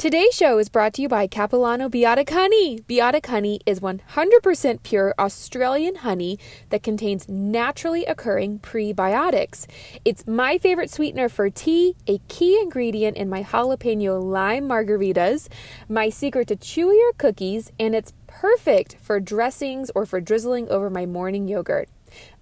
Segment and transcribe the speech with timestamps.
[0.00, 2.78] Today's show is brought to you by Capilano Biotic Honey.
[2.88, 6.38] Biotic Honey is 100% pure Australian honey
[6.70, 9.66] that contains naturally occurring prebiotics.
[10.06, 15.48] It's my favorite sweetener for tea, a key ingredient in my jalapeno lime margaritas,
[15.86, 21.04] my secret to chewier cookies, and it's perfect for dressings or for drizzling over my
[21.04, 21.90] morning yogurt.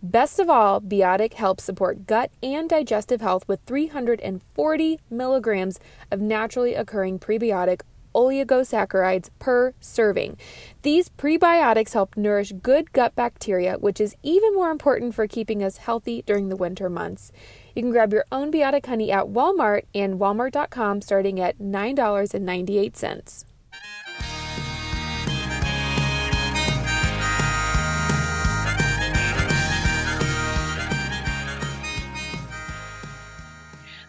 [0.02, 5.80] Best of all, Biotic helps support gut and digestive health with 340 milligrams
[6.10, 7.82] of naturally occurring prebiotic
[8.14, 10.36] oligosaccharides per serving.
[10.82, 15.78] These prebiotics help nourish good gut bacteria, which is even more important for keeping us
[15.78, 17.30] healthy during the winter months.
[17.74, 23.44] You can grab your own Biotic honey at Walmart and walmart.com starting at $9.98.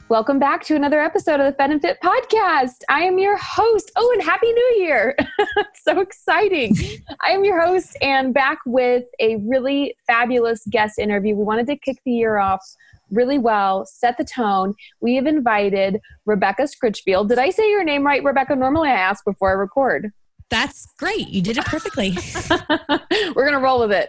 [0.10, 2.82] Welcome back to another episode of the Fed and Fit podcast.
[2.90, 3.92] I am your host.
[3.96, 5.16] Oh, and Happy New Year!
[5.76, 6.76] so exciting.
[7.24, 11.36] I am your host and back with a really fabulous guest interview.
[11.36, 12.66] We wanted to kick the year off
[13.12, 14.74] really well, set the tone.
[15.00, 17.30] We have invited Rebecca Scritchfield.
[17.30, 18.56] Did I say your name right, Rebecca?
[18.56, 20.12] Normally I ask before I record.
[20.50, 21.30] That's great.
[21.30, 22.18] You did it perfectly.
[23.36, 24.08] We're gonna roll with it.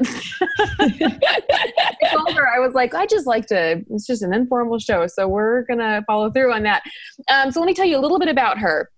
[0.80, 3.84] I told her I was like, I just like to.
[3.90, 6.82] It's just an informal show, so we're gonna follow through on that.
[7.30, 8.90] Um, so let me tell you a little bit about her.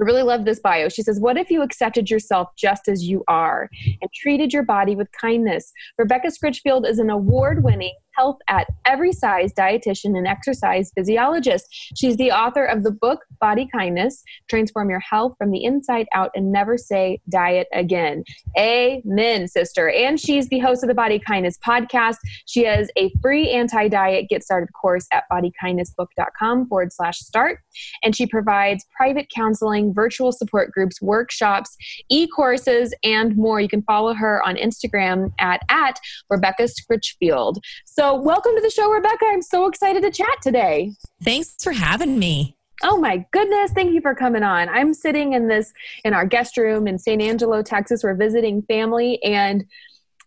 [0.00, 0.88] I really love this bio.
[0.88, 4.94] She says, What if you accepted yourself just as you are and treated your body
[4.94, 5.72] with kindness?
[5.98, 11.66] Rebecca Scritchfield is an award winning health at every size dietitian and exercise physiologist.
[11.96, 16.30] She's the author of the book Body Kindness Transform Your Health from the Inside Out
[16.34, 18.24] and Never Say Diet Again.
[18.58, 19.90] Amen, sister.
[19.90, 22.16] And she's the host of the Body Kindness podcast.
[22.46, 27.60] She has a free anti diet get started course at bodykindnessbook.com forward slash start.
[28.02, 31.76] And she provides private counseling, virtual support groups, workshops,
[32.08, 33.60] e courses, and more.
[33.60, 35.98] You can follow her on Instagram at, at
[36.30, 37.56] Rebecca Scritchfield.
[37.84, 39.24] So, welcome to the show, Rebecca.
[39.28, 40.92] I'm so excited to chat today.
[41.22, 42.56] Thanks for having me.
[42.82, 44.68] Oh my goodness, thank you for coming on.
[44.68, 45.72] I'm sitting in this
[46.04, 48.04] in our guest room in San Angelo, Texas.
[48.04, 49.64] We're visiting family and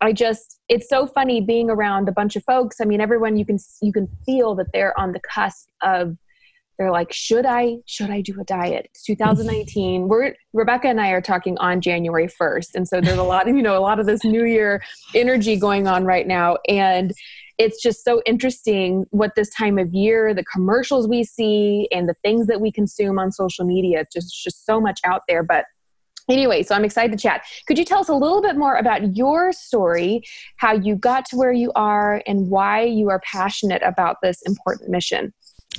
[0.02, 2.82] I just it's so funny being around a bunch of folks.
[2.82, 6.18] I mean, everyone you can you can feel that they're on the cusp of
[6.78, 8.88] they're like, should I should I do a diet?
[8.90, 10.08] It's 2019.
[10.08, 13.56] We're Rebecca and I are talking on January 1st, and so there's a lot of
[13.56, 14.82] you know a lot of this New Year
[15.14, 17.14] energy going on right now, and
[17.58, 22.16] it's just so interesting what this time of year, the commercials we see, and the
[22.24, 24.06] things that we consume on social media.
[24.12, 25.66] Just just so much out there, but
[26.30, 27.44] Anyway, so I'm excited to chat.
[27.68, 30.22] Could you tell us a little bit more about your story,
[30.58, 34.90] how you got to where you are, and why you are passionate about this important
[34.90, 35.34] mission?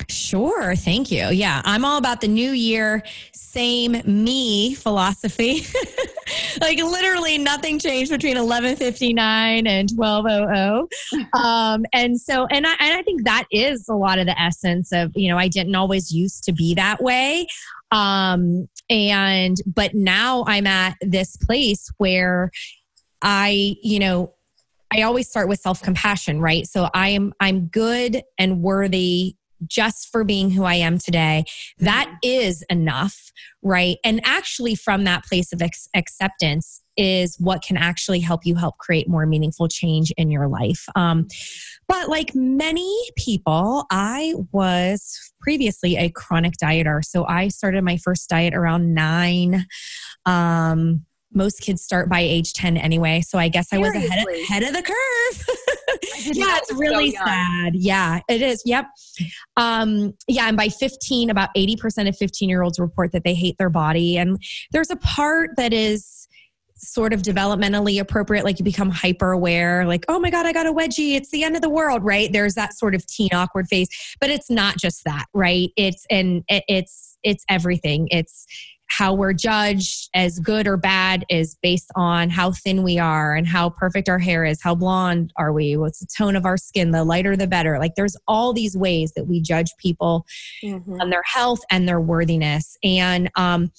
[0.08, 0.74] Sure.
[0.74, 1.28] Thank you.
[1.28, 1.62] Yeah.
[1.64, 5.66] I'm all about the new year, same me philosophy.
[6.60, 10.88] like literally nothing changed between 1159 and 1200.
[11.34, 14.92] Um, and so, and I, and I think that is a lot of the essence
[14.92, 17.46] of, you know, I didn't always used to be that way.
[17.90, 22.50] Um, and, but now I'm at this place where
[23.20, 24.34] I, you know,
[24.94, 26.66] I always start with self compassion, right?
[26.66, 29.36] So I am, I'm good and worthy
[29.66, 31.44] just for being who I am today.
[31.78, 32.62] That mm-hmm.
[32.70, 33.96] enough, right?
[34.04, 38.78] And actually, from that place of ex- acceptance, is what can actually help you help
[38.78, 40.84] create more meaningful change in your life.
[40.94, 41.26] Um,
[41.88, 47.04] but like many people, I was previously a chronic dieter.
[47.04, 49.66] So I started my first diet around nine.
[50.26, 53.22] Um, most kids start by age 10 anyway.
[53.22, 53.96] So I guess Seriously?
[53.96, 55.56] I was ahead of, ahead of the curve.
[56.24, 57.74] yeah, it's really so sad.
[57.74, 58.62] Yeah, it is.
[58.64, 58.86] Yep.
[59.56, 63.56] Um, yeah, and by 15, about 80% of 15 year olds report that they hate
[63.58, 64.16] their body.
[64.16, 64.38] And
[64.72, 66.28] there's a part that is
[66.84, 70.66] sort of developmentally appropriate like you become hyper aware like oh my god i got
[70.66, 73.68] a wedgie it's the end of the world right there's that sort of teen awkward
[73.68, 73.88] phase
[74.20, 78.46] but it's not just that right it's and it's it's everything it's
[78.98, 83.46] how we're judged as good or bad is based on how thin we are and
[83.46, 84.60] how perfect our hair is.
[84.60, 85.78] How blonde are we?
[85.78, 86.90] What's the tone of our skin?
[86.90, 87.78] The lighter, the better.
[87.78, 90.26] Like there's all these ways that we judge people
[90.62, 91.00] mm-hmm.
[91.00, 92.76] on their health and their worthiness.
[92.84, 93.72] And um,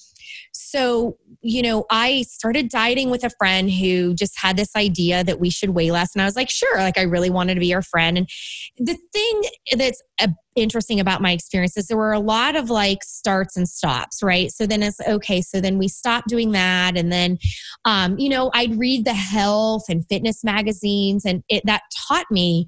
[0.51, 5.41] so you know, I started dieting with a friend who just had this idea that
[5.41, 6.15] we should weigh less.
[6.15, 8.17] And I was like, sure, like I really wanted to be your friend.
[8.17, 8.29] And
[8.77, 9.41] the thing
[9.75, 13.67] that's uh, interesting about my experience is there were a lot of like starts and
[13.67, 14.51] stops, right?
[14.51, 15.41] So then it's okay.
[15.41, 16.97] So then we stopped doing that.
[16.97, 17.37] And then,
[17.85, 22.67] um, you know, I'd read the health and fitness magazines, and it that taught me,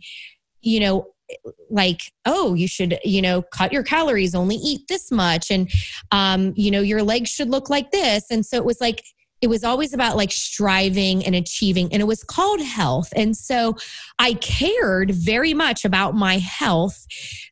[0.61, 1.07] you know,
[1.71, 5.71] like oh you should you know cut your calories only eat this much and
[6.11, 9.01] um you know your legs should look like this and so it was like
[9.45, 13.13] it was always about like striving and achieving and it was called health.
[13.15, 13.75] And so
[14.17, 17.05] i cared very much about my health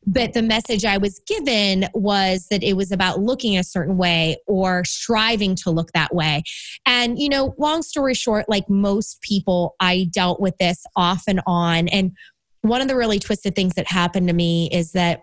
[0.06, 4.36] but the message i was given was that it was about looking a certain way
[4.46, 6.42] or striving to look that way.
[6.84, 11.40] And you know long story short like most people i dealt with this off and
[11.46, 11.86] on.
[11.88, 12.12] And
[12.62, 15.20] one of the really twisted things that happened to me is that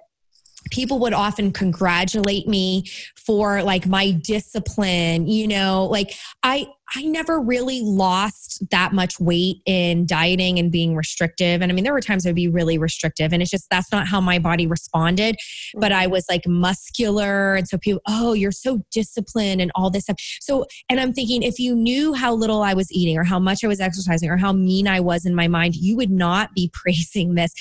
[0.70, 2.86] people would often congratulate me
[3.16, 6.14] for like my discipline you know like
[6.44, 11.62] i I never really lost that much weight in dieting and being restrictive.
[11.62, 14.08] And I mean, there were times I'd be really restrictive, and it's just that's not
[14.08, 15.38] how my body responded.
[15.76, 17.56] But I was like muscular.
[17.56, 20.18] And so people, oh, you're so disciplined and all this stuff.
[20.42, 23.64] So, and I'm thinking, if you knew how little I was eating or how much
[23.64, 26.70] I was exercising or how mean I was in my mind, you would not be
[26.74, 27.54] praising this.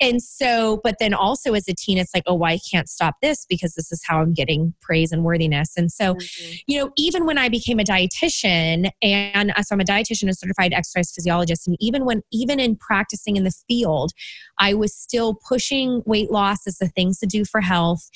[0.00, 3.16] And so, but then also as a teen, it's like, oh, well, I can't stop
[3.20, 5.72] this because this is how I'm getting praise and worthiness.
[5.76, 6.52] And so, mm-hmm.
[6.66, 10.72] you know, even when I became a dietitian, and so i'm a dietitian and certified
[10.72, 14.12] exercise physiologist and even when even in practicing in the field
[14.58, 18.08] i was still pushing weight loss as the things to do for health.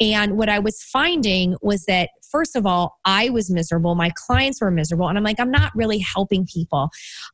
[0.00, 3.94] And what i was finding was that first of all i was miserable.
[3.94, 6.90] My clients were miserable and i'm like i'm not really helping people.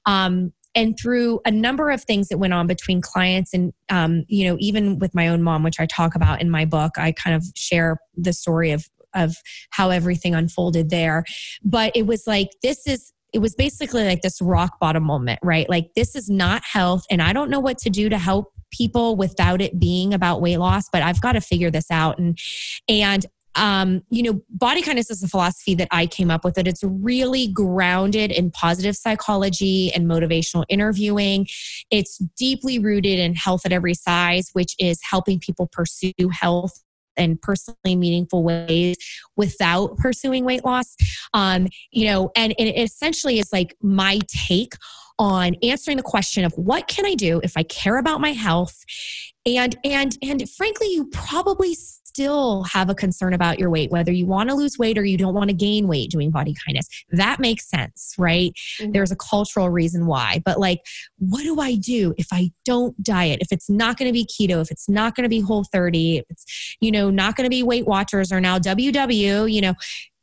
[0.06, 4.48] Um, and through a number of things that went on between clients and um, you
[4.48, 7.36] know even with my own mom which i talk about in my book i kind
[7.36, 9.36] of share the story of of
[9.70, 11.24] how everything unfolded there.
[11.62, 15.68] But it was like, this is it was basically like this rock bottom moment, right?
[15.68, 19.16] Like, this is not health, and I don't know what to do to help people
[19.16, 22.18] without it being about weight loss, but I've got to figure this out.
[22.18, 22.38] And,
[22.88, 23.26] and,
[23.56, 26.54] um, you know, body kindness is a philosophy that I came up with.
[26.54, 31.46] That it's really grounded in positive psychology and motivational interviewing.
[31.90, 36.83] It's deeply rooted in health at every size, which is helping people pursue health
[37.16, 38.96] and personally meaningful ways
[39.36, 40.96] without pursuing weight loss.
[41.32, 44.74] Um, you know, and, and it essentially is like my take
[45.18, 48.84] on answering the question of what can I do if I care about my health
[49.46, 51.74] and and and frankly you probably
[52.14, 55.18] still have a concern about your weight, whether you want to lose weight or you
[55.18, 56.86] don't want to gain weight doing body kindness.
[57.10, 58.52] That makes sense, right?
[58.80, 58.92] Mm-hmm.
[58.92, 60.40] There's a cultural reason why.
[60.44, 60.78] But like,
[61.18, 63.40] what do I do if I don't diet?
[63.40, 66.18] If it's not going to be keto, if it's not going to be whole 30,
[66.18, 69.74] if it's, you know, not going to be Weight Watchers or now WW, you know,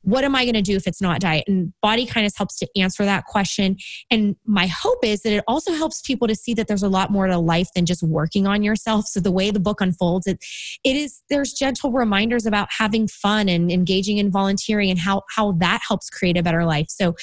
[0.03, 1.45] what am I going to do if it's not diet?
[1.47, 3.77] And body kindness helps to answer that question.
[4.09, 7.11] And my hope is that it also helps people to see that there's a lot
[7.11, 9.05] more to life than just working on yourself.
[9.05, 10.43] So the way the book unfolds, it
[10.83, 15.53] it is there's gentle reminders about having fun and engaging in volunteering and how how
[15.53, 16.87] that helps create a better life.
[16.89, 17.15] So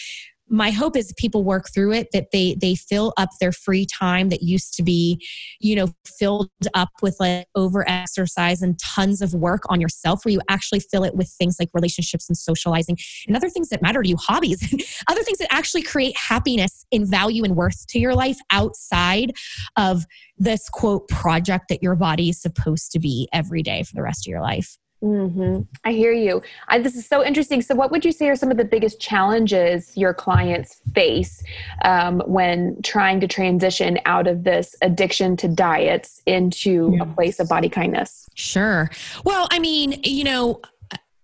[0.51, 4.29] my hope is people work through it that they they fill up their free time
[4.29, 5.25] that used to be
[5.61, 10.33] you know filled up with like over exercise and tons of work on yourself where
[10.33, 12.97] you actually fill it with things like relationships and socializing
[13.27, 14.63] and other things that matter to you hobbies
[15.09, 19.33] other things that actually create happiness and value and worth to your life outside
[19.77, 20.05] of
[20.37, 24.27] this quote project that your body is supposed to be every day for the rest
[24.27, 25.63] of your life Mm-hmm.
[25.85, 26.43] I hear you.
[26.67, 27.63] I, this is so interesting.
[27.63, 31.43] So, what would you say are some of the biggest challenges your clients face
[31.85, 37.03] um, when trying to transition out of this addiction to diets into yeah.
[37.03, 38.29] a place of body kindness?
[38.35, 38.91] Sure.
[39.25, 40.61] Well, I mean, you know,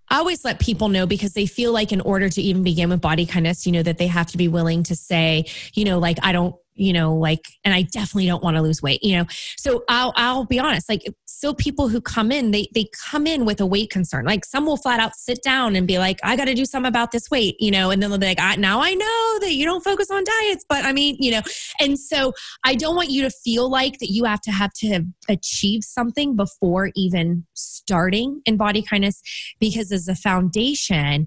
[0.08, 3.00] I always let people know because they feel like in order to even begin with
[3.00, 6.18] body kindness, you know, that they have to be willing to say, you know, like,
[6.22, 9.24] I don't you know like and i definitely don't want to lose weight you know?
[9.56, 13.44] So i'll i'll be honest like still people who come in they they come in
[13.44, 14.24] with a weight concern.
[14.24, 16.88] Like some will flat out sit down and be like i got to do something
[16.88, 17.90] about this weight you know?
[17.90, 20.64] And then they'll be like I, now i know that you don't focus on diets
[20.68, 21.42] but i mean you know?
[21.80, 22.32] And so
[22.64, 26.36] i don't want you to feel like that you have to have to achieve something
[26.36, 29.20] before even starting in body kindness
[29.60, 31.26] because as a foundation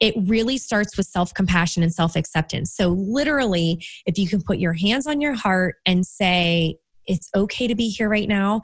[0.00, 2.74] it really starts with self compassion and self acceptance.
[2.74, 6.76] So, literally, if you can put your hands on your heart and say,
[7.06, 8.60] it's okay to be here right now,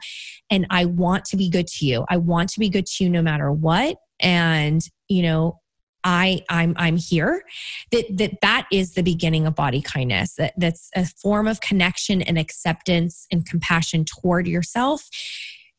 [0.49, 2.05] and I want to be good to you.
[2.09, 3.97] I want to be good to you no matter what.
[4.19, 5.59] And, you know,
[6.03, 7.43] I I'm I'm here
[7.91, 12.21] that that that is the beginning of body kindness that that's a form of connection
[12.21, 15.07] and acceptance and compassion toward yourself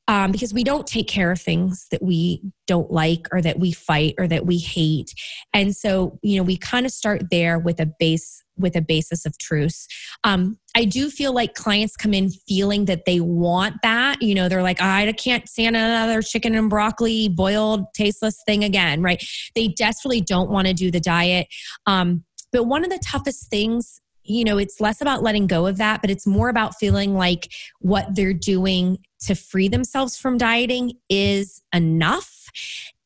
[0.08, 3.72] um, because we don't take care of things that we don't like or that we
[3.72, 5.14] fight or that we hate.
[5.52, 9.26] And so you know we kind of start there with a base with a basis
[9.26, 9.86] of truth.
[10.22, 14.22] Um, i do feel like clients come in feeling that they want that.
[14.22, 19.02] You know they're like i can't stand another chicken and broccoli boiled tasteless thing again
[19.02, 19.22] right?
[19.54, 21.46] They desperately don't want to do the diet.
[21.86, 25.76] Um, but one of the toughest things you know, it's less about letting go of
[25.78, 30.92] that, but it's more about feeling like what they're doing to free themselves from dieting
[31.08, 32.44] is enough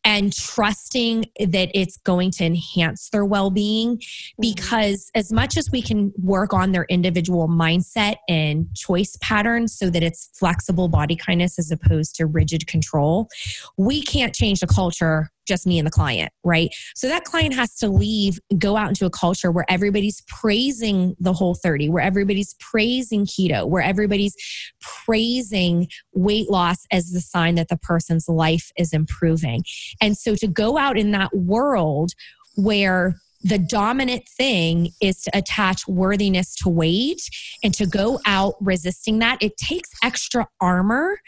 [0.05, 3.99] and trusting that it's going to enhance their well being.
[3.99, 4.41] Mm-hmm.
[4.41, 9.91] Because as much as we can work on their individual mindset and choice patterns so
[9.91, 13.29] that it's flexible body kindness as opposed to rigid control,
[13.77, 16.71] we can't change the culture just me and the client, right?
[16.95, 21.33] So that client has to leave, go out into a culture where everybody's praising the
[21.33, 24.37] whole 30, where everybody's praising keto, where everybody's
[24.81, 29.65] praising weight loss as the sign that the person's life is improving.
[30.01, 32.13] And so to go out in that world
[32.57, 37.23] where the dominant thing is to attach worthiness to weight
[37.63, 39.39] and to go out resisting that.
[39.41, 41.21] It takes extra armor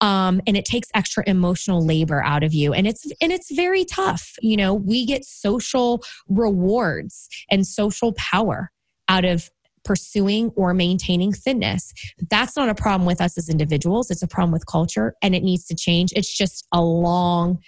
[0.00, 2.72] um, and it takes extra emotional labor out of you.
[2.72, 4.34] And it's and it's very tough.
[4.40, 8.70] You know we get social rewards and social power
[9.08, 9.50] out of
[9.84, 11.92] pursuing or maintaining thinness.
[12.30, 14.10] That's not a problem with us as individuals.
[14.10, 16.12] It's a problem with culture and it needs to change.
[16.14, 17.58] It's just a long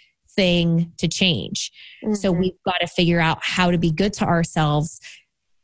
[0.40, 1.70] thing to change
[2.02, 2.14] mm-hmm.
[2.14, 4.98] so we've got to figure out how to be good to ourselves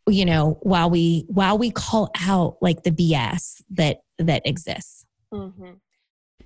[0.06, 5.72] you know while we while we call out like the bs that that exists mm-hmm.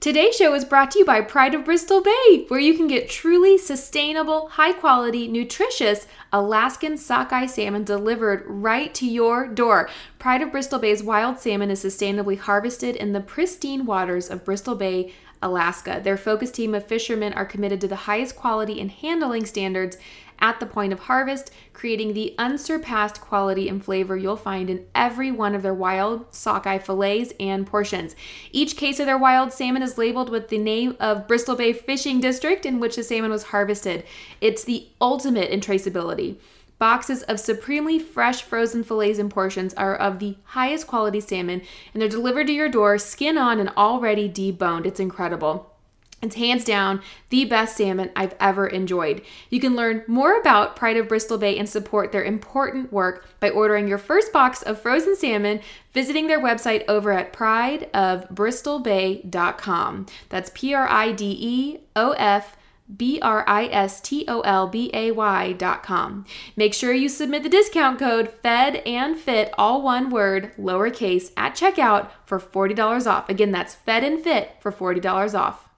[0.01, 3.11] Today's show is brought to you by Pride of Bristol Bay, where you can get
[3.11, 9.91] truly sustainable, high quality, nutritious Alaskan sockeye salmon delivered right to your door.
[10.19, 14.75] Pride of Bristol Bay's wild salmon is sustainably harvested in the pristine waters of Bristol
[14.75, 16.01] Bay, Alaska.
[16.03, 19.97] Their focus team of fishermen are committed to the highest quality and handling standards
[20.41, 25.31] at the point of harvest, creating the unsurpassed quality and flavor you'll find in every
[25.31, 28.17] one of their wild sockeye fillets and portions.
[28.51, 32.21] Each case of their wild salmon is labeled with the name of Bristol Bay Fishing
[32.21, 34.05] District in which the salmon was harvested.
[34.41, 36.37] It's the ultimate in traceability.
[36.81, 41.61] Boxes of supremely fresh frozen fillets and portions are of the highest quality salmon,
[41.93, 44.87] and they're delivered to your door, skin on and already deboned.
[44.87, 45.75] It's incredible.
[46.23, 49.21] It's hands down the best salmon I've ever enjoyed.
[49.51, 53.51] You can learn more about Pride of Bristol Bay and support their important work by
[53.51, 55.61] ordering your first box of frozen salmon,
[55.93, 60.07] visiting their website over at prideofbristolbay.com.
[60.31, 62.57] That's P R I D E O F
[62.97, 66.27] B R I S T O L B A Y dot com.
[66.57, 71.55] Make sure you submit the discount code FED and FIT, all one word, lowercase, at
[71.55, 73.29] checkout for $40 off.
[73.29, 75.69] Again, that's FED and FIT for $40 off.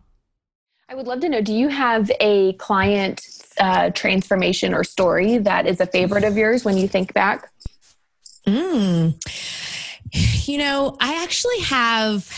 [0.88, 3.26] I would love to know do you have a client
[3.58, 7.50] uh, transformation or story that is a favorite of yours when you think back?
[8.46, 9.14] Mm.
[10.12, 12.30] You know, I actually have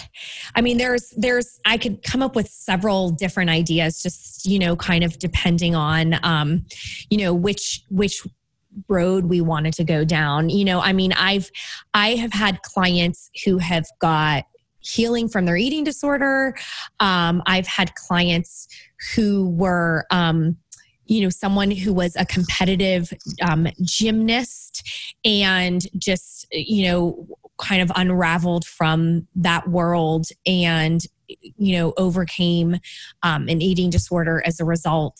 [0.55, 4.77] I mean there's there's I could come up with several different ideas just, you know,
[4.77, 6.67] kind of depending on um,
[7.11, 8.23] you know, which which
[8.89, 10.51] road we wanted to go down.
[10.51, 11.51] You know, I mean, I've
[11.95, 14.45] I have had clients who have got
[14.81, 16.55] healing from their eating disorder.
[17.01, 18.69] Um, I've had clients
[19.15, 20.57] who were, um,
[21.07, 23.13] you know, someone who was a competitive
[23.43, 24.89] um, gymnast
[25.25, 27.27] and just, you know,
[27.59, 32.79] kind of unraveled from that world and you know overcame
[33.23, 35.19] um, an eating disorder as a result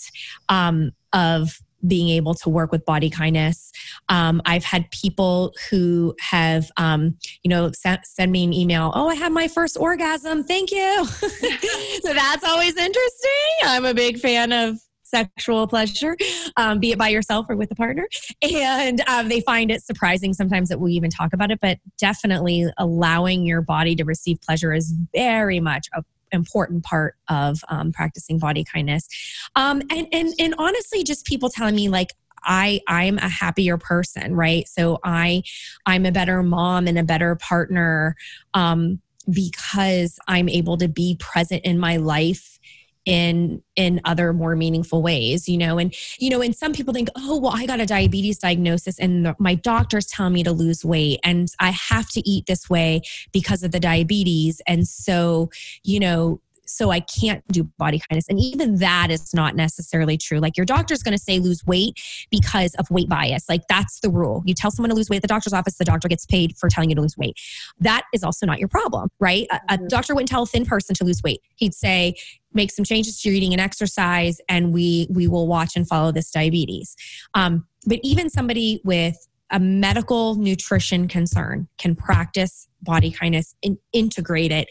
[0.49, 3.73] um, of being able to work with body kindness.
[4.09, 8.93] Um, I've had people who have, um, you know, sent, send me an email.
[8.95, 10.45] Oh, I had my first orgasm.
[10.45, 11.05] Thank you.
[11.07, 13.31] so that's always interesting.
[13.65, 14.79] I'm a big fan of
[15.15, 16.17] sexual pleasure,
[16.57, 18.09] um, be it by yourself or with a partner.
[18.43, 22.67] And um, they find it surprising sometimes that we even talk about it, but definitely
[22.79, 26.03] allowing your body to receive pleasure is very much a
[26.33, 29.07] important part of um, practicing body kindness.
[29.55, 32.11] Um, and, and, and honestly, just people telling me like,
[32.47, 34.69] I I'm a happier person, right?
[34.69, 35.43] So I
[35.87, 38.17] I'm a better mom and a better partner
[38.53, 42.59] um, because I'm able to be present in my life
[43.07, 45.79] in in other more meaningful ways you know?
[45.79, 49.27] And you know and some people think oh well i got a diabetes diagnosis and
[49.27, 53.03] the, my doctor's tell me to lose weight and i have to eat this way
[53.33, 54.61] because of the diabetes.
[54.67, 55.51] And so
[55.83, 58.27] you know so I can't do body kindness.
[58.29, 60.39] And even that is not necessarily true.
[60.39, 61.95] Like your doctor's going to say lose weight
[62.31, 63.49] because of weight bias.
[63.49, 64.43] Like that's the rule.
[64.47, 66.69] You tell someone to lose weight at the doctor's office, the doctor gets paid for
[66.69, 67.37] telling you to lose weight.
[67.81, 69.47] That is also not your problem, right?
[69.51, 69.87] A, a mm-hmm.
[69.89, 71.41] doctor wouldn't tell a thin person to lose weight.
[71.57, 72.15] He'd say,
[72.53, 76.13] make some changes to your eating and exercise, and we we will watch and follow
[76.13, 76.95] this diabetes.
[77.35, 79.17] Um, but even somebody with
[79.51, 84.69] a medical nutrition concern can practice body kindness and integrate it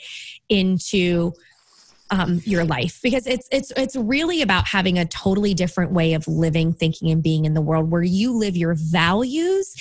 [0.50, 1.34] into
[2.10, 6.28] um, your life because it's it's it's really about having a totally different way of
[6.28, 9.74] living, thinking, and being in the world where you live your values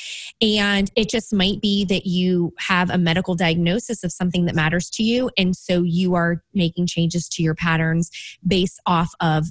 [0.42, 4.90] And it just might be that you have a medical diagnosis of something that matters
[4.90, 5.30] to you.
[5.38, 8.10] And so you are making changes to your patterns
[8.46, 9.46] based off of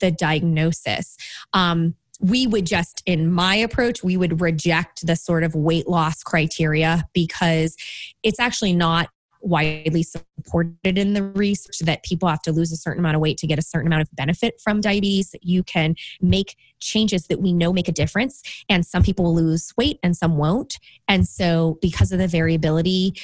[0.00, 1.16] the diagnosis.
[1.52, 6.22] Um, we would just, in my approach, we would reject the sort of weight loss
[6.22, 7.76] criteria because
[8.22, 9.08] it's actually not
[9.42, 13.36] widely supported in the research that people have to lose a certain amount of weight
[13.38, 17.52] to get a certain amount of benefit from diabetes you can make changes that we
[17.52, 21.78] know make a difference and some people will lose weight and some won't and so
[21.80, 23.14] because of the variability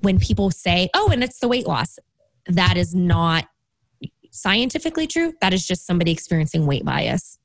[0.00, 1.98] when people say oh and it's the weight loss
[2.46, 3.46] that is not
[4.30, 7.38] scientifically true that is just somebody experiencing weight bias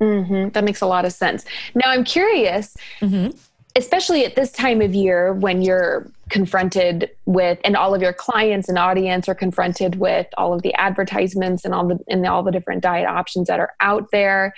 [0.00, 0.48] Mm-hmm.
[0.50, 1.44] That makes a lot of sense.
[1.74, 3.36] Now, I'm curious, mm-hmm.
[3.76, 8.68] Especially at this time of year when you're confronted with, and all of your clients
[8.68, 12.50] and audience are confronted with all of the advertisements and all the and all the
[12.50, 14.54] different diet options that are out there.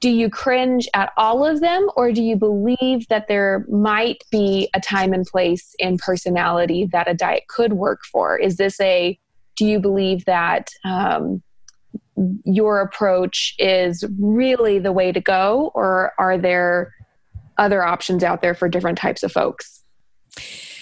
[0.00, 4.68] Do you cringe at all of them, or do you believe that there might be
[4.74, 8.36] a time and place in personality that a diet could work for?
[8.38, 9.18] Is this a
[9.56, 11.42] do you believe that um,
[12.44, 16.92] your approach is really the way to go, or are there
[17.58, 19.82] other options out there for different types of folks?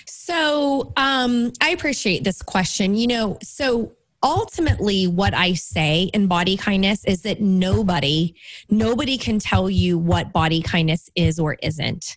[0.07, 2.95] So um, I appreciate this question.
[2.95, 8.35] You know, so ultimately what i say in body kindness is that nobody
[8.71, 12.16] nobody can tell you what body kindness is or isn't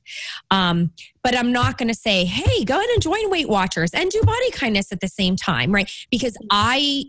[0.50, 0.90] um,
[1.22, 4.22] but i'm not going to say hey go ahead and join weight watchers and do
[4.22, 7.04] body kindness at the same time right because i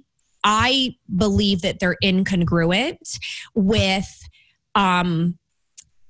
[0.44, 3.18] I believe that they're incongruent
[3.54, 4.28] with,
[4.74, 5.38] um,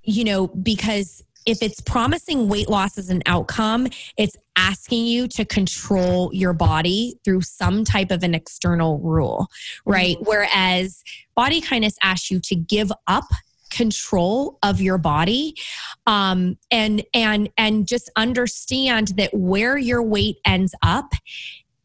[0.02, 3.86] you know, because if it's promising weight loss as an outcome,
[4.18, 9.48] it's asking you to control your body through some type of an external rule,
[9.86, 10.16] right?
[10.16, 10.28] Mm-hmm.
[10.28, 11.02] Whereas
[11.34, 13.24] body kindness asks you to give up
[13.70, 15.54] control of your body
[16.06, 21.12] um, and and and just understand that where your weight ends up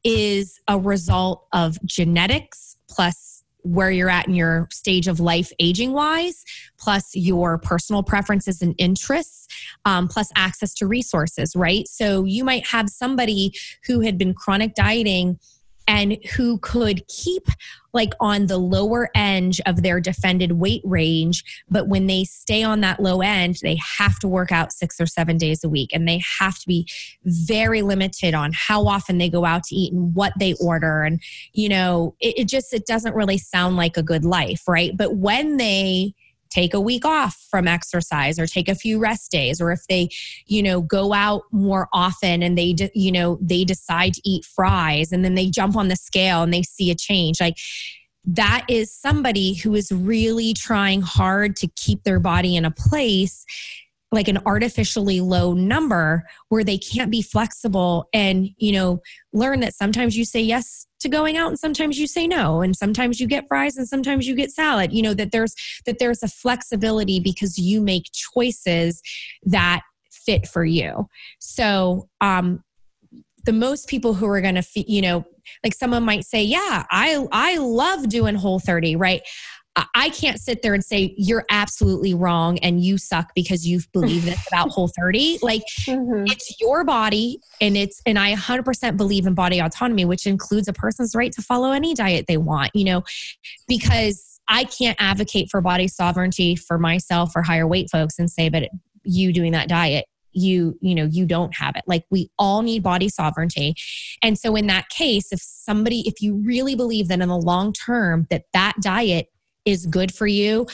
[0.03, 3.32] is a result of genetics plus
[3.63, 6.43] where you're at in your stage of life aging wise
[6.77, 9.47] plus your personal preferences and interests
[9.85, 11.87] um, plus access to resources right?
[11.87, 13.53] So you might have somebody
[13.85, 15.39] who had been chronic dieting
[15.87, 17.47] and who could keep
[17.93, 21.43] like on the lower end of their defended weight range.
[21.69, 25.05] But when they stay on that low end, they have to work out six or
[25.05, 26.87] seven days a week and they have to be
[27.23, 31.03] very limited on how often they go out to eat and what they order.
[31.03, 31.21] And,
[31.53, 34.97] you know, it, it just, it doesn't really sound like a good life, right?
[34.97, 36.15] But when they,
[36.53, 40.09] take a week off from exercise or take a few rest days or if they
[40.45, 45.11] you know go out more often and they you know they decide to eat fries
[45.11, 47.57] and then they jump on the scale and they see a change like
[48.25, 53.45] that is somebody who is really trying hard to keep their body in a place
[54.11, 59.01] like an artificially low number where they can't be flexible and you know
[59.33, 62.75] learn that sometimes you say yes to going out and sometimes you say no and
[62.75, 64.91] sometimes you get fries and sometimes you get salad.
[64.91, 69.01] You know that there's that there's a flexibility because you make choices
[69.43, 71.07] that fit for you.
[71.39, 72.63] So um
[73.45, 75.25] the most people who are going to you know
[75.63, 79.21] like someone might say yeah i i love doing whole 30 right
[79.75, 84.25] I can't sit there and say you're absolutely wrong and you suck because you believe
[84.25, 85.39] this about whole 30.
[85.41, 86.25] Like mm-hmm.
[86.27, 90.73] it's your body and it's and I 100% believe in body autonomy which includes a
[90.73, 93.03] person's right to follow any diet they want, you know,
[93.67, 98.49] because I can't advocate for body sovereignty for myself or higher weight folks and say
[98.49, 98.69] but
[99.03, 102.81] you doing that diet you you know you don't have it like we all need
[102.81, 103.75] body sovereignty
[104.23, 107.71] and so in that case if somebody if you really believe that in the long
[107.71, 109.27] term that that diet
[109.65, 110.67] is good for you.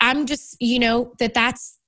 [0.00, 1.78] I'm just you know that that's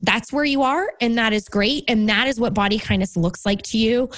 [0.00, 1.84] that's where you are and that is great.
[1.88, 4.10] And that is what body kindness looks like to you.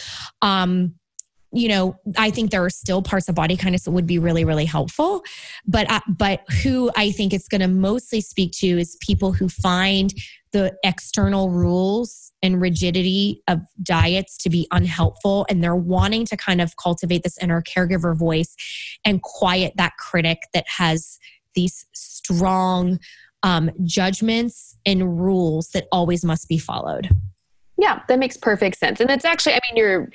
[0.42, 0.94] Um
[1.52, 4.44] you know i think there are still parts of body kindness that would be really
[4.44, 5.22] really helpful.
[5.66, 9.48] But uh, but who i think it's going to mostly speak to is people who
[9.48, 10.12] find
[10.52, 16.60] the external rules and rigidity of diets to be unhelpful and they're wanting to kind
[16.60, 18.56] of cultivate this inner caregiver voice
[19.04, 21.18] and quiet that critic that has
[21.54, 22.98] these strong
[23.42, 27.08] um, judgments and rules that always must be followed
[27.80, 29.00] yeah, that makes perfect sense.
[29.00, 30.10] And it's actually, I mean, your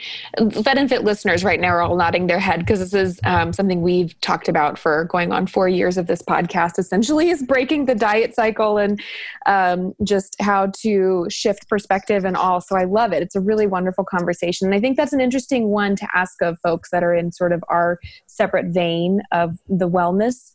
[0.64, 3.54] Fed and Fit listeners right now are all nodding their head because this is um,
[3.54, 7.86] something we've talked about for going on four years of this podcast, essentially, is breaking
[7.86, 9.02] the diet cycle and
[9.48, 12.62] um, just how to shift perspective and all.
[12.62, 13.24] So I love it.
[13.24, 14.68] It's a really wonderful conversation.
[14.68, 17.52] And I think that's an interesting one to ask of folks that are in sort
[17.52, 20.52] of our separate vein of the wellness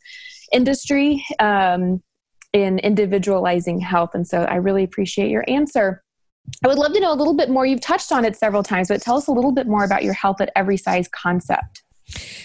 [0.53, 1.25] industry.
[1.39, 2.01] Um,
[2.53, 4.13] in individualizing health.
[4.13, 6.03] And so I really appreciate your answer.
[6.63, 7.65] I would love to know a little bit more.
[7.65, 10.13] You've touched on it several times, but tell us a little bit more about your
[10.13, 11.83] health at every size concept.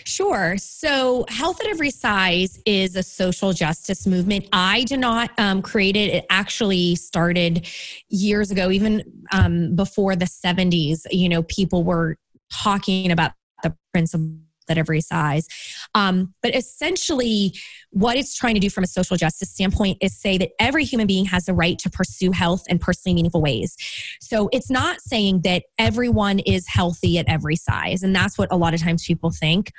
[0.05, 0.57] Sure.
[0.59, 4.47] So, Health at Every Size is a social justice movement.
[4.53, 6.15] I did not um, create it.
[6.15, 7.67] It actually started
[8.09, 11.07] years ago, even um, before the 70s.
[11.11, 12.17] You know, people were
[12.53, 13.33] talking about
[13.65, 15.47] the principle at every size.
[15.95, 17.55] Um, but essentially,
[17.91, 21.07] what it's trying to do from a social justice standpoint is say that every human
[21.07, 23.77] being has the right to pursue health in personally meaningful ways.
[24.21, 28.03] So it's not saying that everyone is healthy at every size.
[28.03, 29.73] And that's what a lot of times people think.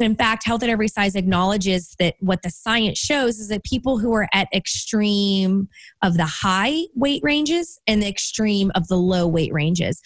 [0.00, 3.98] In fact, Health at Every Size acknowledges that what the science shows is that people
[3.98, 5.68] who are at extreme
[6.02, 10.00] of the high weight ranges and the extreme of the low weight ranges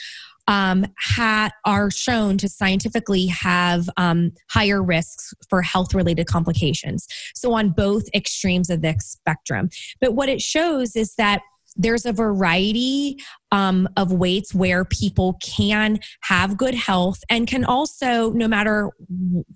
[0.46, 7.06] um, ha- are shown to scientifically have um, higher risks for health related complications.
[7.34, 9.70] So, on both extremes of the spectrum.
[10.00, 11.42] But what it shows is that
[11.76, 13.18] there's a variety
[13.50, 18.90] um, of weights where people can have good health and can also, no matter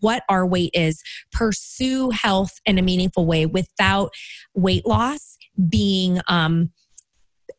[0.00, 4.10] what our weight is, pursue health in a meaningful way without
[4.54, 5.36] weight loss
[5.68, 6.70] being um,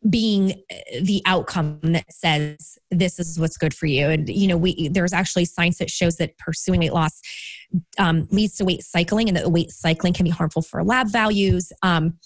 [0.08, 0.54] being
[1.02, 4.08] the outcome that says this is what's good for you.
[4.08, 7.22] And you know we there's actually science that shows that pursuing weight loss
[7.98, 11.74] um, leads to weight cycling and that weight cycling can be harmful for lab values.
[11.84, 12.18] Um,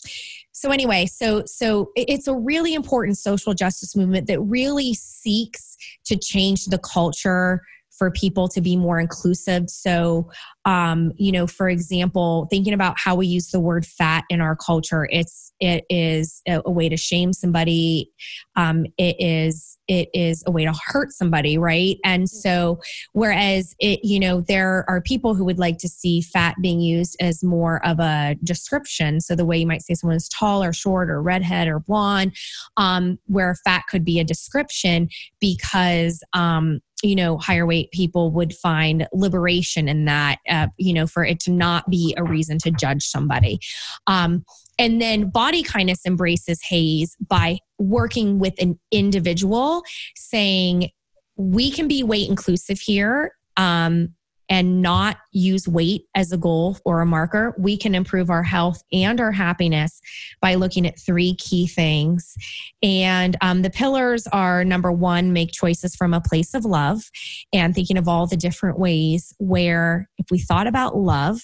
[0.52, 6.16] so anyway so so it's a really important social justice movement that really seeks to
[6.16, 7.62] change the culture
[7.98, 9.70] for people to be more inclusive.
[9.70, 10.30] So,
[10.66, 14.56] um, you know, for example, thinking about how we use the word fat in our
[14.56, 18.12] culture, it's it is a, way to shame somebody.
[18.56, 21.98] Um, it is it is a way to hurt somebody, right?
[22.04, 22.80] And so,
[23.12, 27.16] whereas it, you know, there are people who would like to see fat being used
[27.20, 29.20] as more of a description.
[29.20, 32.36] So the way you might say someone is tall or short or redhead or blonde,
[32.78, 38.54] um, where fat could be a description because um, you know higher weight people would
[38.54, 42.72] find liberation in that uh, you know for it to not be a reason to
[42.72, 43.60] judge somebody.
[44.08, 44.44] Um,
[44.80, 49.84] and then body kindness embraces HAES by working with an individual
[50.16, 50.90] saying
[51.36, 54.16] we can be weight inclusive here um,
[54.50, 58.84] and not use weight as a goal or a marker, we can improve our health
[58.92, 60.02] and our happiness
[60.42, 62.36] by looking at three key things.
[62.82, 67.02] And um, the pillars are number one, make choices from a place of love
[67.52, 71.42] and thinking of all the different ways where if we thought about love,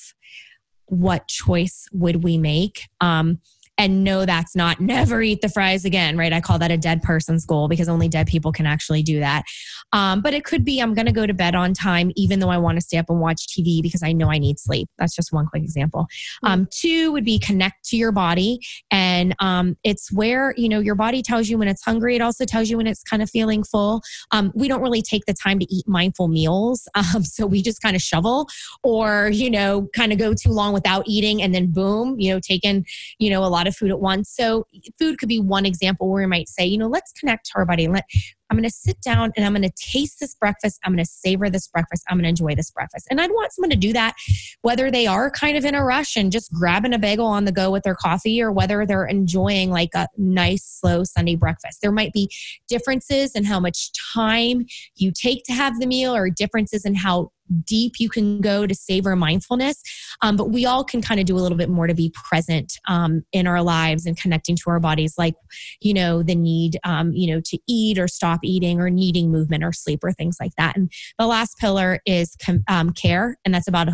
[0.86, 2.88] what choice would we make?
[3.00, 3.40] Um,
[3.80, 6.34] and no, that's not never eat the fries again, right?
[6.34, 9.46] I call that a dead person's goal because only dead people can actually do that.
[9.94, 12.50] Um, but it could be I'm going to go to bed on time, even though
[12.50, 14.90] I want to stay up and watch TV because I know I need sleep.
[14.98, 16.08] That's just one quick example.
[16.44, 16.48] Mm-hmm.
[16.48, 18.60] Um, two would be connect to your body.
[18.92, 22.18] And um, it's where, you know, your body tells you when it's hungry.
[22.18, 24.02] It also tells you when it's kind of feeling full.
[24.32, 26.88] Um, we don't really take the time to eat mindful meals.
[27.16, 28.48] Um, so we just kind of shovel
[28.84, 32.42] or, you know, kind of go too long without eating and then boom, you know,
[32.42, 32.86] taking,
[33.20, 34.30] you know, a lot of of food at once.
[34.30, 34.66] So
[35.00, 37.66] food could be one example where we might say, you know, let's connect to our
[37.66, 37.88] body.
[37.88, 38.04] Let
[38.50, 40.80] I'm going to sit down and I'm going to taste this breakfast.
[40.84, 42.04] I'm going to savor this breakfast.
[42.10, 43.08] I'm going to enjoy this breakfast.
[43.12, 44.16] And I'd want someone to do that,
[44.64, 47.52] whether they are kind of in a rush and just grabbing a bagel on the
[47.52, 51.80] go with their coffee or whether they're enjoying like a nice, slow Sunday breakfast.
[51.82, 52.32] There might be
[52.68, 57.32] differences in how much time you take to have the meal or differences in how
[57.66, 59.82] deep you can go to savor mindfulness.
[60.22, 62.74] Um, but we all can kind of do a little bit more to be present
[62.88, 65.36] um, in our lives and connecting to our bodies, like,
[65.82, 69.64] you know, the need, um, you know, to eat or stop eating or needing movement
[69.64, 70.76] or sleep or things like that.
[70.76, 73.90] And the last pillar is com- um, care, and that's about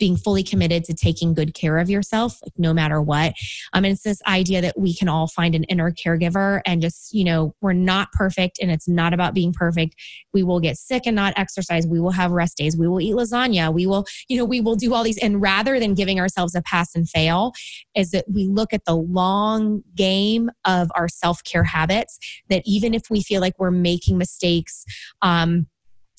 [0.00, 3.34] being fully committed to taking good care of yourself, like no matter what.
[3.72, 7.14] Um, and it's this idea that we can all find an inner caregiver and just,
[7.14, 9.94] you know, we're not perfect and it's not about being perfect.
[10.32, 11.86] We will get sick and not exercise.
[11.86, 12.76] We will have rest days.
[12.76, 13.72] We will eat lasagna.
[13.72, 15.18] We will, you know, we will do all these.
[15.18, 17.52] And rather than giving ourselves a pass and fail,
[17.94, 22.94] is that we look at the long game of our self care habits, that even
[22.94, 24.84] if we feel like we're making mistakes,
[25.20, 25.66] um,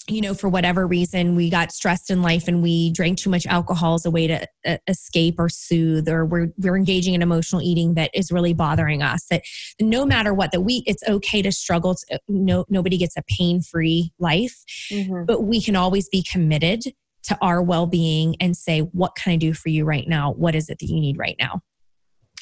[0.08, 3.46] you know, for whatever reason, we got stressed in life and we drank too much
[3.46, 7.62] alcohol as a way to uh, escape or soothe, or we're, we're engaging in emotional
[7.62, 9.26] eating that is really bothering us.
[9.30, 9.44] That
[9.80, 11.96] no matter what, that we, it's okay to struggle.
[11.96, 15.26] To, no, nobody gets a pain free life, mm-hmm.
[15.26, 16.84] but we can always be committed
[17.24, 20.32] to our well being and say, what can I do for you right now?
[20.32, 21.62] What is it that you need right now?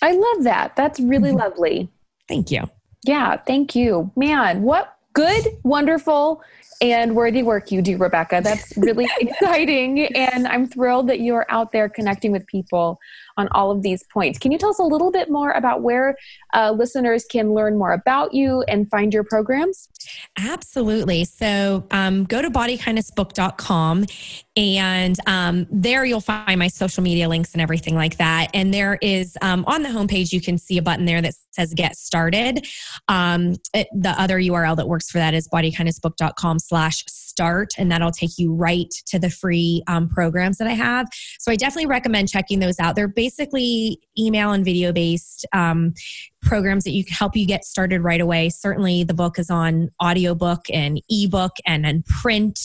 [0.02, 0.76] I love that.
[0.76, 1.40] That's really mm-hmm.
[1.40, 1.90] lovely.
[2.28, 2.64] Thank you.
[3.04, 4.12] Yeah, thank you.
[4.16, 6.42] Man, what good, wonderful
[6.82, 8.42] and worthy work you do, Rebecca.
[8.44, 10.16] That's really exciting.
[10.16, 13.00] And I'm thrilled that you're out there connecting with people
[13.38, 14.40] on all of these points.
[14.40, 16.18] Can you tell us a little bit more about where
[16.54, 19.90] uh, listeners can learn more about you and find your programs?
[20.38, 21.26] Absolutely.
[21.26, 24.06] So um, go to bodykindnessbook.com
[24.60, 28.50] and um, there you'll find my social media links and everything like that.
[28.54, 31.74] And there is um, on the homepage, you can see a button there that says
[31.74, 32.68] get started.
[33.08, 37.70] Um, it, the other URL that works for that is bodykindnessbook.com slash start.
[37.78, 41.08] And that'll take you right to the free um, programs that I have.
[41.40, 42.98] So I definitely recommend checking those out.
[42.98, 45.94] They're basically email and video based um,
[46.42, 48.50] programs that you can help you get started right away.
[48.50, 52.60] Certainly the book is on audiobook and ebook and then print.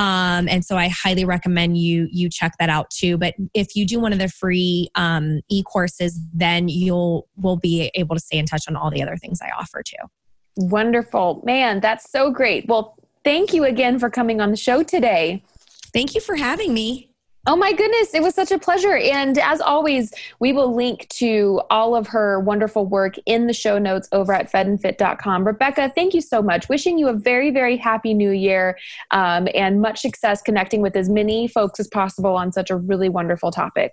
[0.00, 3.18] Um, and so I highly recommend you you check that out too.
[3.18, 7.90] But if you do one of the free um, e courses, then you'll will be
[7.94, 9.98] able to stay in touch on all the other things I offer too.
[10.56, 11.80] Wonderful, man.
[11.80, 12.66] That's so great.
[12.66, 15.44] Well, thank you again for coming on the show today.
[15.92, 17.09] Thank you for having me.
[17.46, 18.96] Oh my goodness, it was such a pleasure.
[18.96, 23.78] And as always, we will link to all of her wonderful work in the show
[23.78, 25.46] notes over at fedandfit.com.
[25.46, 26.68] Rebecca, thank you so much.
[26.68, 28.78] Wishing you a very, very happy new year
[29.10, 33.08] um, and much success connecting with as many folks as possible on such a really
[33.08, 33.92] wonderful topic.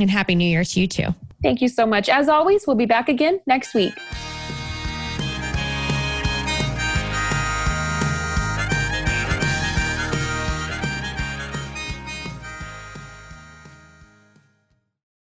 [0.00, 1.14] And happy new year to you too.
[1.42, 2.08] Thank you so much.
[2.08, 3.94] As always, we'll be back again next week.